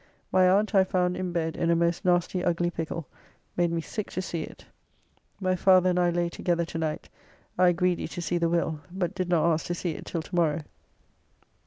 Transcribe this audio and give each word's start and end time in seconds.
My 0.31 0.49
aunt 0.49 0.73
I 0.73 0.83
found 0.83 1.15
in 1.15 1.31
bed 1.31 1.55
in 1.55 1.69
a 1.69 1.75
most 1.75 2.03
nasty 2.03 2.43
ugly 2.43 2.71
pickle, 2.71 3.05
made 3.55 3.71
me 3.71 3.81
sick 3.81 4.09
to 4.13 4.21
see 4.23 4.41
it. 4.41 4.65
My 5.39 5.55
father 5.55 5.91
and 5.91 5.99
I 5.99 6.09
lay 6.09 6.27
together 6.27 6.65
tonight, 6.65 7.07
I 7.55 7.71
greedy 7.71 8.07
to 8.07 8.19
see 8.19 8.39
the 8.39 8.49
will, 8.49 8.79
but 8.91 9.13
did 9.13 9.29
not 9.29 9.53
ask 9.53 9.67
to 9.67 9.75
see 9.75 9.91
it 9.91 10.07
till 10.07 10.23
to 10.23 10.33
morrow. 10.35 10.61